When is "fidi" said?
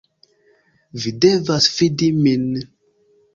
1.75-2.09